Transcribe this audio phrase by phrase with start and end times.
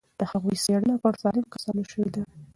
[0.19, 2.21] د هغوی څېړنه پر سالمو کسانو شوې وه.